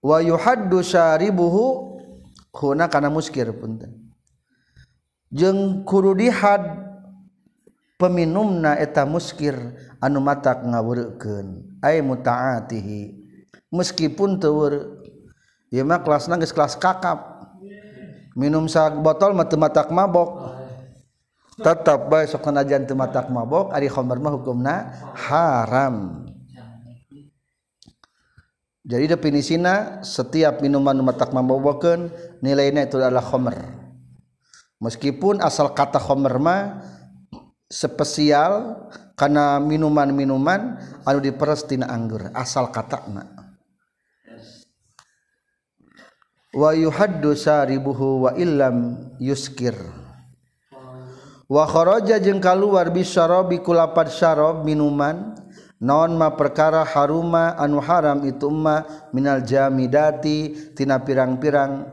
[0.02, 1.98] Wa yuhaddu syaribuhu
[2.58, 4.10] huna kana muskir punten
[5.28, 6.64] jeung kudu dihad
[8.00, 9.54] peminumna eta muskir
[10.00, 13.14] anu matak ngawureukeun ay mutaatihi
[13.68, 14.56] meskipun teu
[15.72, 17.38] ieu mah kelasna geus kelas kakap.
[18.38, 20.58] Minum sak botol mah teu matak mabok.
[21.58, 24.74] Tetap bae sok najan teu matak mabok ari khamr mah hukumna
[25.16, 26.26] haram.
[28.88, 32.08] Jadi definisina setiap minuman matak membawakan
[32.40, 33.88] nilainya itu adalah khomer
[34.82, 36.82] meskipun asal kata khomer mah
[37.68, 38.86] spesial
[39.18, 43.37] karena minuman-minuman anu diperes tina anggur asal kata na
[46.58, 49.78] wa yuhaddu saribuhu wa illam yuskir.
[51.46, 55.38] Wa kharaja jeung kaluar bisyarabi kulapat syarab minuman
[55.78, 58.82] naon ma perkara haruma anu haram itu ma
[59.14, 61.86] minal jamidati tina pirang-pirang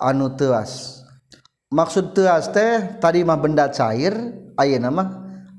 [0.00, 1.04] anu teas
[1.68, 4.16] maksud teas teh tadi mah benda cair
[4.56, 5.08] ayeuna mah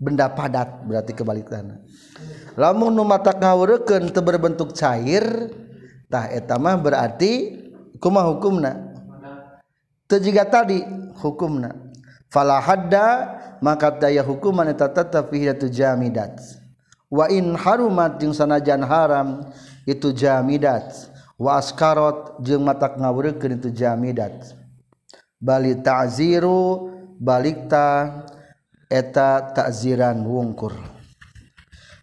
[0.02, 1.78] benda padat berarti kebalikanna
[2.58, 5.54] lamun nu mata ngawureukeun teu berbentuk cair
[6.10, 7.61] tah eta mah berarti
[8.02, 8.91] kuma hukumna?
[10.10, 10.84] Juga tadi
[11.22, 11.72] hukumna.
[12.28, 16.41] Fala hadda maka daya hukuman eta tetep fi jamidat.
[17.08, 19.45] Wa in harumat jeung sanajan haram
[19.88, 21.12] itu jamidat.
[21.39, 24.58] Wa askarot jeung matak ngawurkeun itu jamidat.
[25.39, 28.28] Bali ta'ziru balikta
[28.91, 30.76] eta takziran wungkur.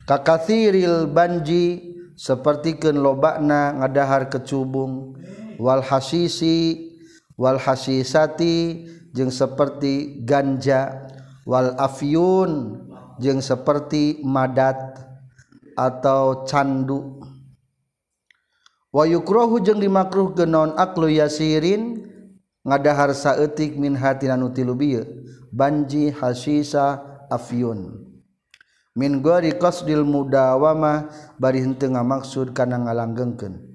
[0.08, 5.20] Kakathiril banji sapertikeun lobakna ngadahar kecubung.
[5.58, 6.88] wal hasisi
[7.34, 11.10] wal hasisati jeung seperti ganja.
[11.48, 12.76] Wal afyun
[13.16, 14.76] jeung seperti madat
[15.72, 17.24] atau candu.
[18.92, 22.04] Wa yukrahu jeung dimakruh genon aklu yasirin
[22.68, 25.08] ngadahar saeutik min hatina nu tilu bieu
[25.48, 27.00] banji hasisa
[27.32, 28.04] afyun.
[28.92, 31.08] Min gori qasdil mudawama
[31.40, 33.67] bari henteu ngamaksud kana ngalanggengkeun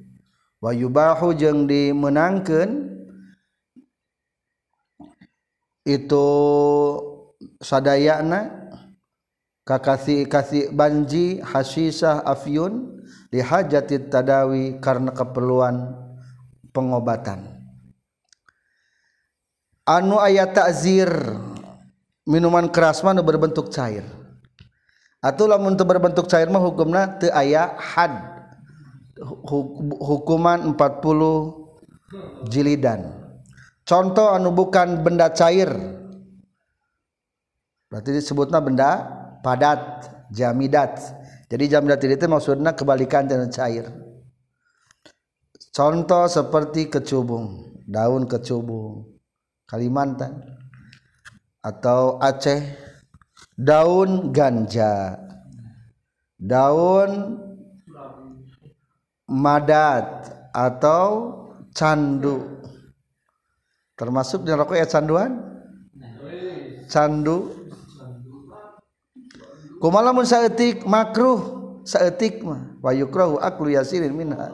[0.63, 2.87] wayubahu jeung dimenangkan
[5.83, 6.27] itu
[7.59, 8.71] sadayana
[9.67, 15.99] kakasih kasih banji hasisah afyun dihajati tadawi karena keperluan
[16.71, 17.51] pengobatan.
[19.83, 21.11] Anu ayat takzir
[22.23, 24.07] minuman keras mana berbentuk cair.
[25.19, 28.32] Atau lamun berbentuk cair mah hukumna teu aya had.
[29.99, 33.13] Hukuman 40 jilidan.
[33.83, 35.69] Contoh anu bukan benda cair.
[37.91, 38.89] Berarti disebutnya benda
[39.45, 40.97] padat jamidat.
[41.51, 43.85] Jadi jamidat itu maksudnya kebalikan dan cair.
[45.73, 49.09] Contoh seperti kecubung daun kecubung
[49.65, 50.37] Kalimantan
[51.65, 52.61] atau Aceh
[53.57, 55.17] daun ganja
[56.37, 57.41] daun
[59.33, 61.33] madat atau
[61.73, 62.61] candu.
[63.97, 65.41] Termasuk di rokok ya canduan?
[66.85, 67.65] Candu.
[69.81, 72.77] Kumalamun saeutik makruh saeutik mah.
[72.79, 74.53] Wa yukrahu aklu yasirin minha.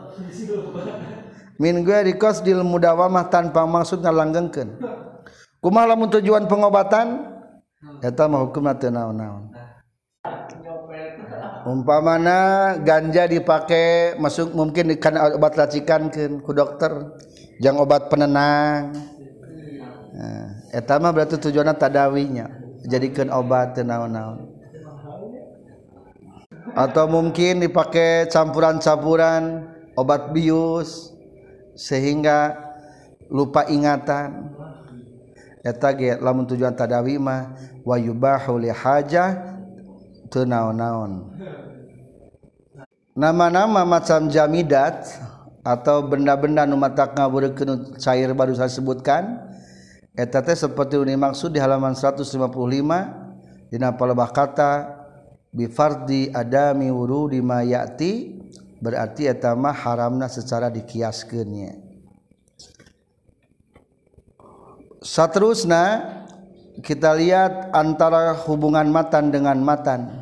[1.60, 4.80] Min ghairi qasdil mudawamah tanpa maksud ngalanggengkeun.
[5.60, 7.36] Kumaha lamun tujuan pengobatan
[8.00, 9.59] eta mah hukumna teu naon-naon
[11.66, 17.20] umpamana ganja dipakai masuk mungkin karena obat racikan ke ku dokter
[17.60, 18.96] jangan obat penenang.
[20.16, 22.48] Nah, etama berarti tujuannya tadawinya
[22.84, 24.60] jadikan obat tenaun-naun
[26.76, 29.66] atau mungkin dipakai campuran-campuran
[29.98, 31.14] obat bius
[31.74, 32.56] sehingga
[33.32, 34.56] lupa ingatan.
[35.60, 37.52] Eta ge lamun tujuan tadawi mah
[37.84, 39.59] wa yubahu li hajah
[40.46, 41.34] naon-naon
[43.18, 45.10] nama-nama macam jamidat
[45.66, 49.44] atau benda-benda nu matak ngaburekeun cair baru saya sebutkan
[50.16, 52.32] eta teh seperti ini maksud di halaman 155
[53.70, 54.72] dina palebah kata
[55.52, 58.40] bifardi adami wurudi ma ya'ti
[58.80, 61.76] berarti eta mah haramna secara dikiaskeunnya
[65.04, 65.84] saterusna
[66.80, 70.19] kita lihat antara hubungan matan dengan matan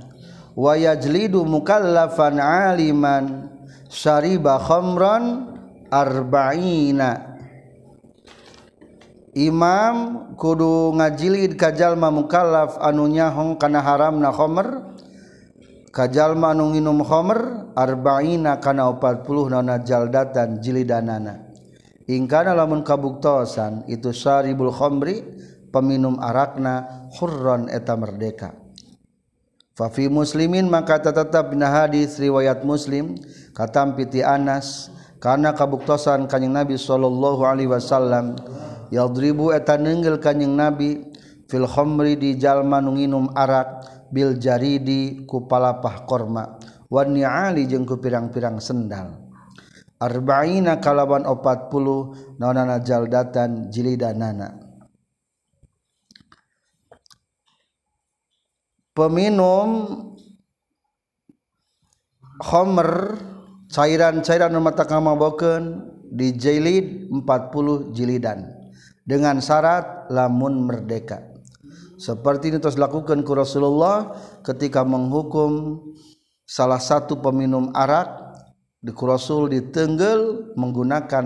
[0.57, 3.53] wayajlidu mukallafan aliman
[3.87, 5.53] syariba khamran
[5.93, 7.37] arba'ina
[9.37, 14.97] Imam kudu ngajilid kajalma mukallaf anunya nyahong kana haramna khamr.
[15.93, 21.53] Kajalma anu nginum khamr arba'ina kana 40 nana jaldatan jilidanana.
[22.09, 25.21] Ingkana lamun kabuktosan itu syaribul khamri
[25.69, 28.66] peminum arakna hurron eta merdeka.
[29.77, 33.13] Fafi muslimin maka tetap bin hadis riwayat muslim
[33.53, 34.89] katam piti Anas
[35.21, 38.41] karena kabuktosan kanjeng Nabi sallallahu alaihi wasallam
[38.89, 41.05] yadribu eta nenggel kanjeng Nabi
[41.45, 46.57] fil khamri di jalma nu nginum arak bil jaridi ku palapah korma
[46.89, 49.29] wan ni'ali jeung ku pirang-pirang sendal.
[50.01, 54.66] Arba'ina kalawan 40 nonana jaldatan jilidanana
[58.97, 59.69] Peminum
[62.49, 63.13] Homer
[63.69, 68.49] cairan-cairan mata kamaboken di jilid 40 jilidan.
[69.05, 71.21] Dengan syarat lamun merdeka.
[72.01, 75.79] Seperti ini terus lakukan ku Rasulullah ketika menghukum
[76.41, 78.09] salah satu peminum arak
[78.81, 81.25] di Rasul ditenggel menggunakan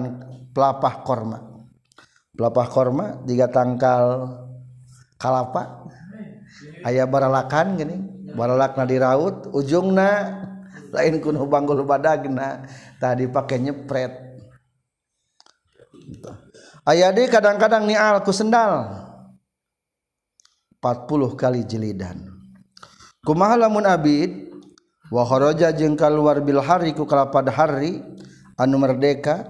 [0.51, 1.39] pelapah korma.
[2.35, 4.27] Pelapah korma tiga tangkal
[5.19, 5.87] kalapa
[6.85, 7.97] ayah baralakan gini.
[8.31, 10.39] Baralakna diraut ujungna
[10.95, 12.63] lain kun hubanggul badagna.
[12.99, 14.13] Tadi pakai nyepret.
[16.87, 18.87] Ayah di kadang-kadang nial ku sendal.
[20.81, 22.25] 40 kali jelidan.
[23.21, 24.49] Kumaha lamun abid?
[25.13, 28.01] Wa kharaja jeung kaluar bil hari ku kalapad hari
[28.57, 29.45] anu merdeka.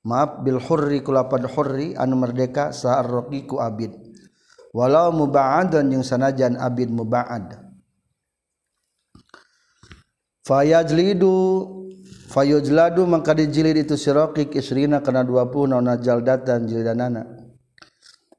[0.00, 2.72] Maaf bil hurri ku lapad hurri anu merdeka.
[2.72, 3.04] Saar
[3.44, 4.09] ku abid.
[4.74, 7.58] Walau muba'adan jeung sanajan abid muba'ad.
[10.46, 11.34] Fayajlidu
[12.30, 17.26] fayujladu mangka dijilid itu siraqik isrina kana 20 naona jaldatan jildanana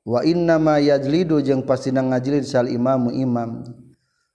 [0.03, 3.63] wa inna ma yajlidu jeung pasti ngajilid sal imamu imam.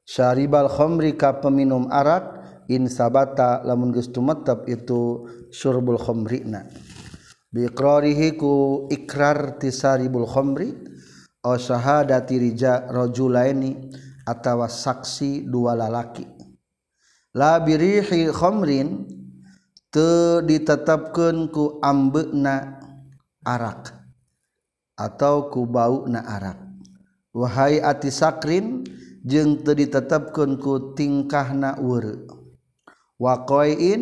[0.07, 2.38] Syaribal khamri ka peminum arak
[2.70, 6.66] in sabata lamun geus tumetep itu syurbul khamrina
[7.51, 10.74] bi iqrarihi ku ikrar tisaribul khamri
[11.55, 13.94] syahadatija rojulaini
[14.26, 16.26] atawa saksi dua lalaki.
[17.38, 19.07] La birihi khomrin
[19.94, 22.82] te ditetapkan ku ambekna
[23.47, 23.94] arak
[24.99, 26.59] atau ku bau na arak.
[27.30, 28.82] Wahai ati sakrin
[29.22, 32.26] jeng te ditetapkan ku tingkahna wure
[33.20, 34.01] wakoin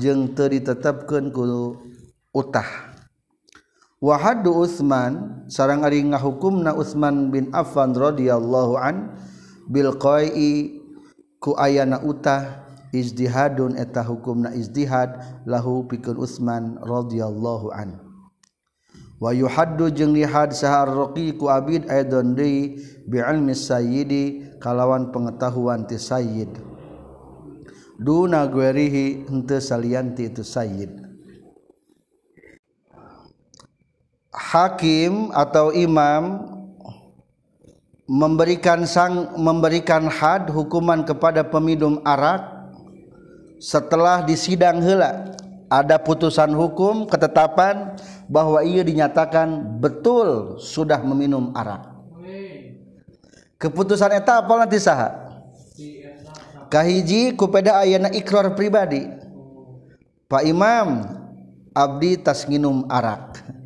[0.00, 1.44] jeng te ditetapkan ku
[2.32, 2.89] utah.
[4.00, 9.12] wahadu Utsman sarang ari ngahukumna Utsman bin Affan radhiyallahu an
[9.68, 10.80] bil qai
[11.36, 12.64] ku ayana utah
[12.96, 18.00] ijtihadun eta hukumna ijtihad lahu pikeun Utsman radhiyallahu an.
[19.20, 25.84] Wa yuhaddu jeung lihad sahar raqi ku abid aidon deui bi ilmi sayyidi kalawan pengetahuan
[25.84, 26.48] ti sayyid.
[28.00, 31.09] Duna guerihi henteu salianti itu sayyid.
[34.30, 36.46] Hakim atau imam
[38.06, 42.42] memberikan sang memberikan had hukuman kepada peminum arak
[43.62, 45.34] setelah disidang heula.
[45.70, 47.94] Ada putusan hukum ketetapan
[48.26, 51.86] bahwa ia dinyatakan betul sudah meminum arak.
[53.54, 55.30] Keputusan eta apa nanti saha?
[56.66, 59.06] Kahiji kupeda ayana ikrar pribadi.
[60.26, 61.06] Pak Imam
[61.70, 63.59] abdi tas nginum arak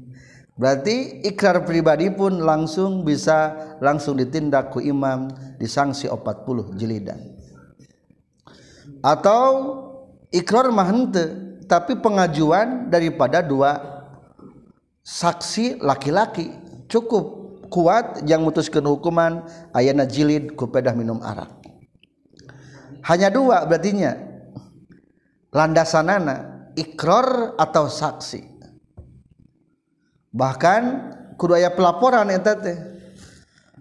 [0.55, 7.19] berarti ikrar pribadi pun langsung bisa langsung ditindak ku imam disangsi 40 jilidan.
[9.05, 9.49] Atau
[10.31, 10.91] ikrar mah
[11.65, 13.81] tapi pengajuan daripada dua
[15.05, 16.53] saksi laki-laki.
[16.89, 19.45] Cukup kuat yang mutuskan hukuman
[19.75, 21.51] ayana jilid kupedah minum arak.
[23.05, 24.33] Hanya dua berartinya.
[25.55, 28.54] Landasanana ikror atau saksi
[30.35, 32.79] bahkan kudu aya pelaporan eta teh.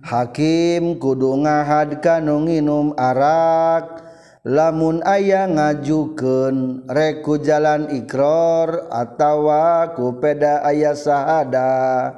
[0.03, 4.03] Hakim kudu ngahadkan nu nginum arak
[4.43, 12.11] lamun aya ngajukeun rek ku jalan ikrar atawa ku peda aya sahada.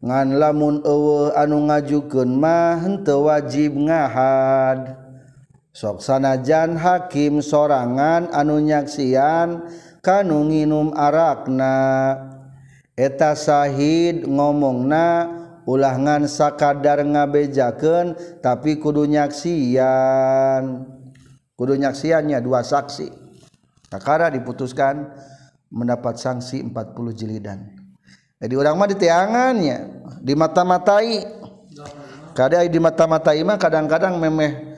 [0.00, 4.96] Ngan lamun eueuh anu ngajukeun mah henteu wajib ngahad.
[5.70, 9.62] Sok sanajan hakim sorangan anu nyaksian
[10.02, 11.78] kanu nginum arakna.
[13.00, 15.32] eta Syahid ngomongna
[15.64, 18.12] ulangan sakadar ngabejaken
[18.44, 20.84] tapi kudu nyaksian.
[21.56, 23.08] Kudu nyaksiannya dua saksi.
[23.88, 25.12] Takara diputuskan
[25.72, 27.58] mendapat sanksi 40 jilidan.
[28.40, 29.78] Jadi orang mah diteangannya,
[30.24, 31.20] di mata-matai
[32.32, 34.72] kadang di mata-matai mah kadang-kadang memeh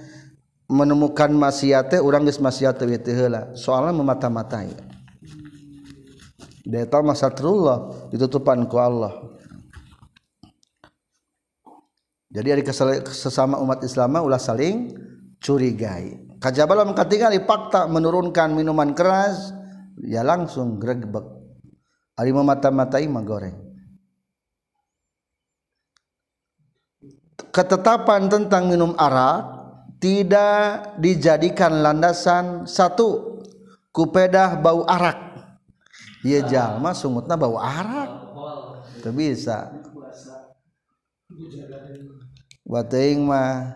[0.67, 3.55] menemukan maksiate orang geus maksiat teh heula.
[3.55, 4.92] Soalnya memata-matai.
[6.63, 9.13] Dia tahu masatrullah ditutupan ku Allah.
[12.33, 12.73] Jadi ada
[13.13, 14.95] sesama umat Islam ulah saling
[15.43, 16.17] curigai.
[16.41, 19.53] Kajabala mengkatingali fakta menurunkan minuman keras,
[20.01, 21.23] ya langsung gregebek
[22.17, 23.57] ari memata-matai mah goreng
[27.53, 29.61] ketetapan tentang minum arak
[30.01, 33.41] tidak dijadikan landasan satu
[33.93, 35.32] kupedah bau arak
[36.23, 38.11] iya jalma sungutna bau arak.
[38.99, 39.71] Itu bisa.
[42.63, 43.75] Wating mah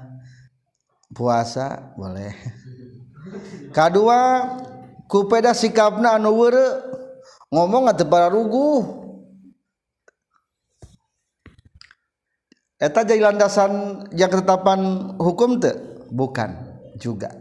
[1.11, 2.34] puasa boleh.
[3.74, 4.18] Kedua
[5.11, 6.82] kupeda sikapna anu weureu
[7.51, 8.82] ngomong atau para rugu
[12.76, 15.74] eta jadi landasan yang ketetapan hukum te
[16.12, 16.55] bukan
[17.01, 17.32] juga.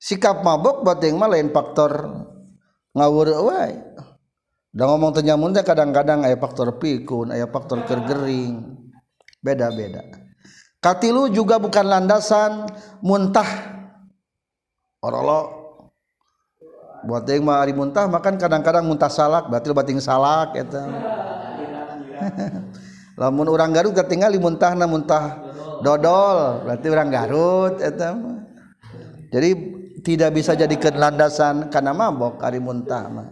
[0.00, 1.92] Sikap mabok bating mah lain faktor
[2.94, 3.74] ngawur wae
[4.74, 8.82] da ngomong teu nyamun teh kadang-kadang aya faktor pikun aya faktor kergering.
[9.44, 10.00] Beda-beda.
[10.80, 12.64] Katilu juga bukan landasan
[13.04, 13.46] muntah.
[15.04, 15.62] Orolo.
[17.04, 20.88] Buat yang mah ari muntah makan kadang-kadang muntah salak berarti bating salak eta
[23.20, 25.36] lamun orang Garut ketinggal di muntahna muntah
[25.84, 28.16] dodol berarti orang Garut eta
[29.28, 29.52] jadi
[30.04, 33.28] tidak bisa jadikan landasan karena mabok ari muntah mah.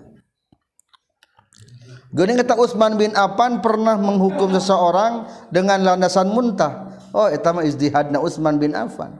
[2.12, 6.92] Geuning kata Utsman bin Affan pernah menghukum seseorang dengan landasan muntah.
[7.12, 9.16] Oh eta mah izdihadna Utsman bin Affan.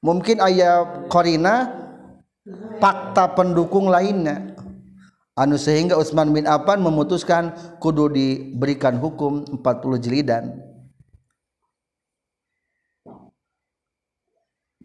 [0.00, 1.68] Mungkin aya korina
[2.80, 4.56] fakta pendukung lainnya.
[5.36, 10.69] Anu sehingga Utsman bin Affan memutuskan kudu diberikan hukum 40 jilidan.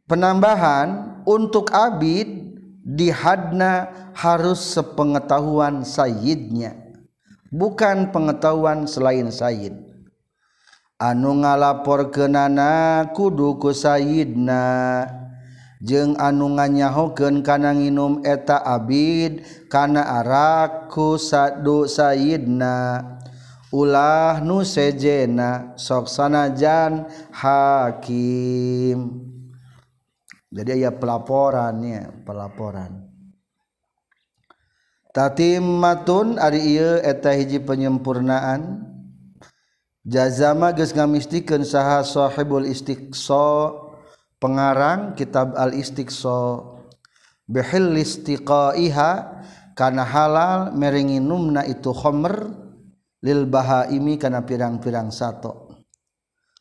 [0.06, 2.54] penambahan untuk abid
[2.86, 6.86] di hadna harus sepengetahuan sayyidnya
[7.56, 9.80] bukan pengetahuan selain sayyid.
[10.96, 14.64] Anu ngalapor kenana kudu ku sayyidna
[15.84, 23.12] jeung anu nganyahokeun kana nginum eta abid kana arak ku sadu sayyidna.
[23.76, 29.35] Ulah nu sejena sok sanajan hakim.
[30.56, 33.12] Jadi ya pelaporannya pelaporan.
[35.12, 38.88] Tatimmatun ari ieu eta hiji penyempurnaan.
[40.06, 43.74] Jazama geus ngamistikeun saha sahibul istiqsa
[44.40, 46.62] pengarang kitab al istiqsa
[47.50, 49.12] bihil istiqaiha
[49.76, 52.54] kana halal merenginumna itu khamr
[53.26, 55.66] lil bahaimi kana pirang-pirang sato.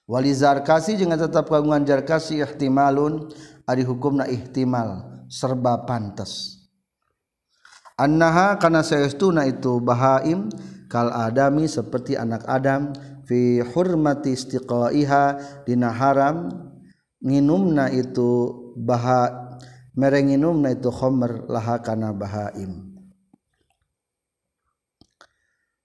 [0.05, 3.32] Walizar kasih jangan tetap kagungan jarkasi ihtimalun
[3.67, 6.65] hukum na ihtimal serba pantas.
[7.95, 10.51] Anha karena sayastu na itu bahaim
[10.91, 12.91] kal adami seperti anak Adam
[13.25, 16.51] fihurmati istiqaiha dina haram
[17.23, 19.47] minumna itu baha
[19.95, 22.99] merenginumna itu khomer laha kana bahaim.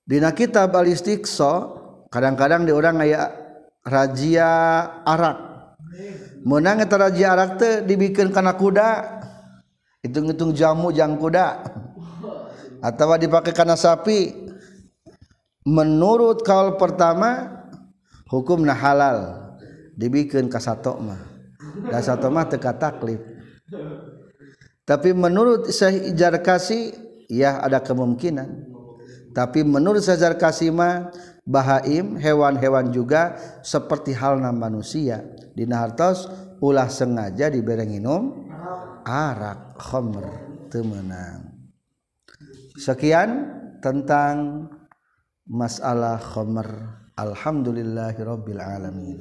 [0.10, 1.78] Dina kitab al istiqsa
[2.10, 3.30] kadang-kadang di orang aya
[3.86, 4.50] rajia
[5.06, 5.38] arak
[6.44, 8.90] menangtara jarak dibikin karena kuda.
[10.00, 11.64] Hitung-hitung jamu jang kuda.
[12.80, 14.48] Atau dipakai karena sapi.
[15.68, 17.64] Menurut kaul pertama
[18.32, 19.18] hukum nah halal.
[20.00, 21.20] Dibikin mah.
[21.92, 23.20] dan satu mah teka taklif.
[24.88, 26.96] Tapi menurut Syekh kasih
[27.30, 28.74] ya ada kemungkinan.
[29.36, 31.14] Tapi menurut Syekh kasih mah
[31.48, 35.24] bahaim hewan-hewan juga seperti halna manusia.
[35.56, 36.28] Dina hartos
[36.64, 38.48] ulah sengaja diberenginum
[39.04, 40.28] arak khomer
[40.70, 41.60] temenang
[42.80, 44.68] sekian tentang
[45.44, 46.68] masalah khomer
[47.20, 49.20] alhamdulillahirabbil alamin.